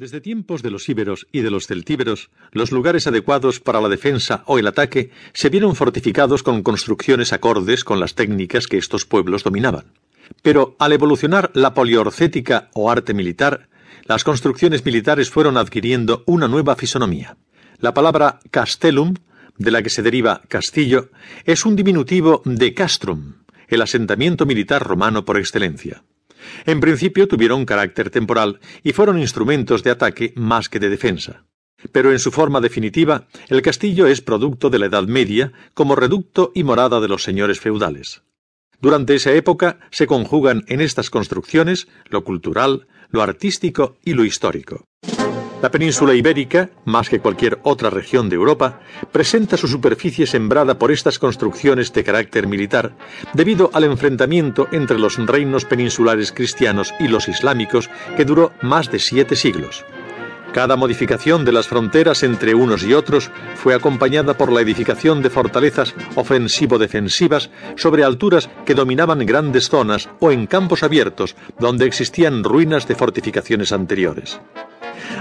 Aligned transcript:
Desde 0.00 0.22
tiempos 0.22 0.62
de 0.62 0.70
los 0.70 0.88
íberos 0.88 1.26
y 1.30 1.42
de 1.42 1.50
los 1.50 1.66
celtíberos, 1.66 2.30
los 2.52 2.72
lugares 2.72 3.06
adecuados 3.06 3.60
para 3.60 3.82
la 3.82 3.90
defensa 3.90 4.44
o 4.46 4.58
el 4.58 4.66
ataque 4.66 5.10
se 5.34 5.50
vieron 5.50 5.76
fortificados 5.76 6.42
con 6.42 6.62
construcciones 6.62 7.34
acordes 7.34 7.84
con 7.84 8.00
las 8.00 8.14
técnicas 8.14 8.66
que 8.66 8.78
estos 8.78 9.04
pueblos 9.04 9.44
dominaban. 9.44 9.92
Pero 10.40 10.74
al 10.78 10.94
evolucionar 10.94 11.50
la 11.52 11.74
poliorcética 11.74 12.70
o 12.72 12.90
arte 12.90 13.12
militar, 13.12 13.68
las 14.06 14.24
construcciones 14.24 14.86
militares 14.86 15.28
fueron 15.28 15.58
adquiriendo 15.58 16.24
una 16.24 16.48
nueva 16.48 16.76
fisonomía. 16.76 17.36
La 17.78 17.92
palabra 17.92 18.40
castellum, 18.50 19.16
de 19.58 19.70
la 19.70 19.82
que 19.82 19.90
se 19.90 20.00
deriva 20.00 20.40
castillo, 20.48 21.10
es 21.44 21.66
un 21.66 21.76
diminutivo 21.76 22.40
de 22.46 22.72
castrum, 22.72 23.34
el 23.68 23.82
asentamiento 23.82 24.46
militar 24.46 24.82
romano 24.82 25.26
por 25.26 25.36
excelencia. 25.36 26.02
En 26.66 26.80
principio 26.80 27.28
tuvieron 27.28 27.64
carácter 27.64 28.10
temporal 28.10 28.60
y 28.82 28.92
fueron 28.92 29.18
instrumentos 29.18 29.82
de 29.82 29.90
ataque 29.90 30.32
más 30.36 30.68
que 30.68 30.78
de 30.78 30.90
defensa. 30.90 31.44
Pero 31.92 32.12
en 32.12 32.18
su 32.18 32.30
forma 32.30 32.60
definitiva, 32.60 33.26
el 33.48 33.62
castillo 33.62 34.06
es 34.06 34.20
producto 34.20 34.70
de 34.70 34.78
la 34.78 34.86
Edad 34.86 35.04
Media 35.04 35.52
como 35.74 35.96
reducto 35.96 36.52
y 36.54 36.64
morada 36.64 37.00
de 37.00 37.08
los 37.08 37.22
señores 37.22 37.60
feudales. 37.60 38.22
Durante 38.80 39.14
esa 39.14 39.32
época 39.32 39.78
se 39.90 40.06
conjugan 40.06 40.64
en 40.68 40.80
estas 40.80 41.10
construcciones 41.10 41.88
lo 42.06 42.24
cultural, 42.24 42.86
lo 43.10 43.22
artístico 43.22 43.98
y 44.04 44.14
lo 44.14 44.24
histórico. 44.24 44.84
La 45.62 45.70
península 45.70 46.14
ibérica, 46.14 46.70
más 46.86 47.10
que 47.10 47.20
cualquier 47.20 47.58
otra 47.64 47.90
región 47.90 48.30
de 48.30 48.36
Europa, 48.36 48.80
presenta 49.12 49.58
su 49.58 49.68
superficie 49.68 50.26
sembrada 50.26 50.78
por 50.78 50.90
estas 50.90 51.18
construcciones 51.18 51.92
de 51.92 52.02
carácter 52.02 52.46
militar, 52.46 52.92
debido 53.34 53.70
al 53.74 53.84
enfrentamiento 53.84 54.68
entre 54.72 54.98
los 54.98 55.18
reinos 55.18 55.66
peninsulares 55.66 56.32
cristianos 56.32 56.94
y 56.98 57.08
los 57.08 57.28
islámicos 57.28 57.90
que 58.16 58.24
duró 58.24 58.52
más 58.62 58.90
de 58.90 59.00
siete 59.00 59.36
siglos. 59.36 59.84
Cada 60.54 60.76
modificación 60.76 61.44
de 61.44 61.52
las 61.52 61.68
fronteras 61.68 62.22
entre 62.22 62.54
unos 62.54 62.82
y 62.82 62.94
otros 62.94 63.30
fue 63.54 63.74
acompañada 63.74 64.38
por 64.38 64.50
la 64.50 64.62
edificación 64.62 65.22
de 65.22 65.30
fortalezas 65.30 65.94
ofensivo-defensivas 66.16 67.50
sobre 67.76 68.02
alturas 68.02 68.48
que 68.64 68.74
dominaban 68.74 69.24
grandes 69.26 69.68
zonas 69.68 70.08
o 70.20 70.32
en 70.32 70.46
campos 70.46 70.82
abiertos 70.82 71.36
donde 71.58 71.84
existían 71.84 72.42
ruinas 72.44 72.88
de 72.88 72.94
fortificaciones 72.96 73.72
anteriores. 73.72 74.40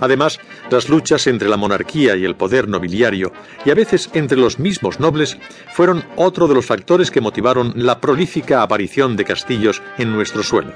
Además, 0.00 0.40
las 0.70 0.88
luchas 0.88 1.26
entre 1.26 1.48
la 1.48 1.56
monarquía 1.56 2.16
y 2.16 2.24
el 2.24 2.36
poder 2.36 2.68
nobiliario, 2.68 3.32
y 3.64 3.70
a 3.70 3.74
veces 3.74 4.10
entre 4.14 4.38
los 4.38 4.58
mismos 4.58 5.00
nobles, 5.00 5.38
fueron 5.72 6.04
otro 6.16 6.48
de 6.48 6.54
los 6.54 6.66
factores 6.66 7.10
que 7.10 7.20
motivaron 7.20 7.72
la 7.76 8.00
prolífica 8.00 8.62
aparición 8.62 9.16
de 9.16 9.24
castillos 9.24 9.82
en 9.98 10.12
nuestro 10.12 10.42
suelo. 10.42 10.72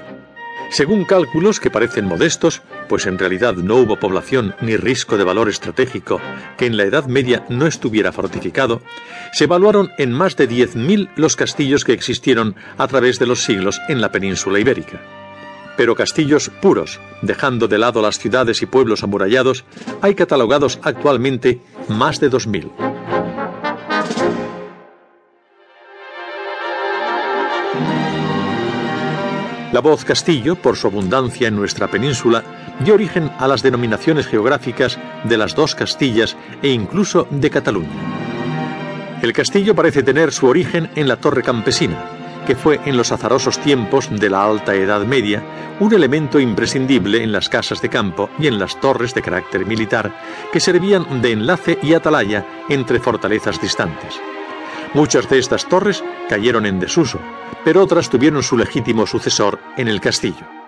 Según 0.71 1.03
cálculos 1.03 1.59
que 1.59 1.69
parecen 1.69 2.05
modestos, 2.05 2.61
pues 2.87 3.05
en 3.05 3.19
realidad 3.19 3.55
no 3.55 3.75
hubo 3.75 3.99
población 3.99 4.55
ni 4.61 4.77
risco 4.77 5.17
de 5.17 5.25
valor 5.25 5.49
estratégico 5.49 6.21
que 6.57 6.65
en 6.65 6.77
la 6.77 6.83
Edad 6.83 7.07
Media 7.07 7.45
no 7.49 7.67
estuviera 7.67 8.13
fortificado, 8.13 8.81
se 9.33 9.43
evaluaron 9.43 9.91
en 9.97 10.13
más 10.13 10.37
de 10.37 10.47
10.000 10.47 11.09
los 11.17 11.35
castillos 11.35 11.83
que 11.83 11.91
existieron 11.91 12.55
a 12.77 12.87
través 12.87 13.19
de 13.19 13.27
los 13.27 13.43
siglos 13.43 13.81
en 13.89 13.99
la 13.99 14.13
península 14.13 14.59
ibérica 14.59 15.20
pero 15.77 15.95
castillos 15.95 16.51
puros, 16.61 16.99
dejando 17.21 17.67
de 17.67 17.77
lado 17.77 18.01
las 18.01 18.19
ciudades 18.19 18.61
y 18.61 18.65
pueblos 18.65 19.03
amurallados, 19.03 19.65
hay 20.01 20.15
catalogados 20.15 20.79
actualmente 20.83 21.61
más 21.87 22.19
de 22.19 22.29
2.000. 22.29 23.01
La 29.71 29.79
voz 29.79 30.03
castillo, 30.03 30.57
por 30.57 30.75
su 30.75 30.87
abundancia 30.87 31.47
en 31.47 31.55
nuestra 31.55 31.87
península, 31.87 32.43
dio 32.83 32.93
origen 32.93 33.31
a 33.39 33.47
las 33.47 33.63
denominaciones 33.63 34.27
geográficas 34.27 34.99
de 35.23 35.37
las 35.37 35.55
dos 35.55 35.75
Castillas 35.75 36.35
e 36.61 36.69
incluso 36.69 37.25
de 37.31 37.49
Cataluña. 37.49 37.89
El 39.21 39.31
castillo 39.31 39.73
parece 39.73 40.03
tener 40.03 40.33
su 40.33 40.47
origen 40.47 40.89
en 40.95 41.07
la 41.07 41.17
torre 41.17 41.41
campesina, 41.41 42.20
que 42.45 42.55
fue 42.55 42.79
en 42.85 42.97
los 42.97 43.11
azarosos 43.11 43.59
tiempos 43.59 44.09
de 44.11 44.29
la 44.29 44.43
Alta 44.43 44.75
Edad 44.75 45.05
Media 45.05 45.43
un 45.79 45.93
elemento 45.93 46.39
imprescindible 46.39 47.23
en 47.23 47.31
las 47.31 47.49
casas 47.49 47.81
de 47.81 47.89
campo 47.89 48.29
y 48.39 48.47
en 48.47 48.59
las 48.59 48.79
torres 48.79 49.13
de 49.13 49.21
carácter 49.21 49.65
militar 49.65 50.13
que 50.51 50.59
servían 50.59 51.21
de 51.21 51.31
enlace 51.31 51.79
y 51.81 51.93
atalaya 51.93 52.45
entre 52.69 52.99
fortalezas 52.99 53.61
distantes. 53.61 54.19
Muchas 54.93 55.29
de 55.29 55.39
estas 55.39 55.67
torres 55.67 56.03
cayeron 56.29 56.65
en 56.65 56.79
desuso, 56.79 57.19
pero 57.63 57.81
otras 57.83 58.09
tuvieron 58.09 58.43
su 58.43 58.57
legítimo 58.57 59.07
sucesor 59.07 59.59
en 59.77 59.87
el 59.87 60.01
castillo. 60.01 60.60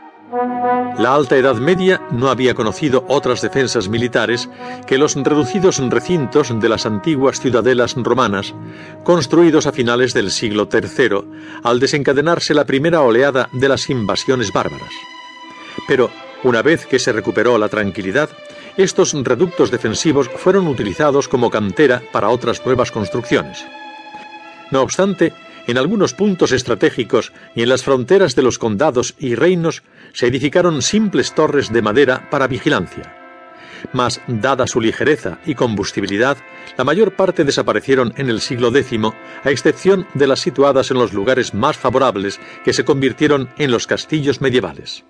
La 0.98 1.16
Alta 1.16 1.36
Edad 1.36 1.56
Media 1.56 2.02
no 2.12 2.30
había 2.30 2.54
conocido 2.54 3.04
otras 3.08 3.42
defensas 3.42 3.90
militares 3.90 4.48
que 4.86 5.00
los 5.00 5.16
reducidos 5.16 5.80
recintos 5.90 6.60
de 6.60 6.70
las 6.70 6.86
antiguas 6.86 7.40
ciudadelas 7.40 7.96
romanas, 7.96 8.54
construidos 9.04 9.66
a 9.66 9.72
finales 9.72 10.14
del 10.14 10.30
siglo 10.30 10.70
III, 10.72 11.62
al 11.64 11.80
desencadenarse 11.80 12.54
la 12.54 12.66
primera 12.66 13.02
oleada 13.02 13.50
de 13.54 13.70
las 13.70 13.90
invasiones 13.90 14.54
bárbaras. 14.54 14.92
Pero, 15.88 16.12
una 16.44 16.62
vez 16.62 16.86
que 16.86 17.00
se 17.00 17.12
recuperó 17.12 17.58
la 17.58 17.70
tranquilidad, 17.70 18.30
estos 18.78 19.14
reductos 19.14 19.72
defensivos 19.72 20.30
fueron 20.30 20.68
utilizados 20.68 21.28
como 21.28 21.50
cantera 21.50 22.04
para 22.12 22.30
otras 22.30 22.64
nuevas 22.66 22.92
construcciones. 22.92 23.66
No 24.70 24.82
obstante, 24.82 25.34
en 25.68 25.78
algunos 25.78 26.14
puntos 26.14 26.52
estratégicos 26.52 27.32
y 27.56 27.64
en 27.64 27.70
las 27.70 27.84
fronteras 27.84 28.36
de 28.36 28.42
los 28.42 28.60
condados 28.60 29.16
y 29.20 29.36
reinos 29.36 29.84
se 30.14 30.28
edificaron 30.28 30.82
simples 30.82 31.34
torres 31.34 31.72
de 31.72 31.82
madera 31.82 32.30
para 32.30 32.48
vigilancia. 32.48 33.16
Mas, 33.92 34.22
dada 34.28 34.66
su 34.68 34.80
ligereza 34.80 35.40
y 35.46 35.56
combustibilidad, 35.56 36.38
la 36.78 36.84
mayor 36.84 37.16
parte 37.16 37.44
desaparecieron 37.44 38.14
en 38.18 38.30
el 38.30 38.40
siglo 38.40 38.76
X, 38.76 39.00
a 39.44 39.52
excepción 39.52 40.08
de 40.14 40.28
las 40.28 40.40
situadas 40.40 40.90
en 40.92 40.98
los 40.98 41.14
lugares 41.14 41.54
más 41.54 41.78
favorables 41.78 42.40
que 42.64 42.74
se 42.74 42.86
convirtieron 42.86 43.50
en 43.58 43.72
los 43.72 43.88
castillos 43.88 44.40
medievales. 44.40 45.04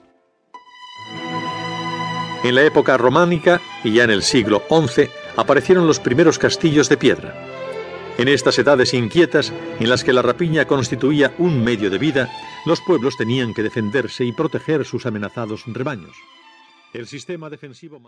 En 2.43 2.55
la 2.55 2.63
época 2.63 2.97
románica 2.97 3.61
y 3.83 3.93
ya 3.93 4.03
en 4.03 4.09
el 4.09 4.23
siglo 4.23 4.63
XI 4.69 5.09
aparecieron 5.37 5.87
los 5.87 5.99
primeros 5.99 6.37
castillos 6.39 6.89
de 6.89 6.97
piedra. 6.97 7.62
En 8.23 8.29
estas 8.29 8.57
edades 8.57 8.93
inquietas, 8.93 9.51
en 9.81 9.89
las 9.89 10.05
que 10.05 10.13
la 10.13 10.21
rapiña 10.21 10.65
constituía 10.65 11.35
un 11.39 11.61
medio 11.61 11.89
de 11.89 11.97
vida, 11.97 12.29
los 12.65 12.79
pueblos 12.79 13.17
tenían 13.17 13.53
que 13.53 13.63
defenderse 13.63 14.23
y 14.23 14.31
proteger 14.31 14.85
sus 14.85 15.05
amenazados 15.05 15.65
rebaños. 15.67 16.15
El 16.93 17.05
sistema 17.05 17.49
defensivo 17.49 17.99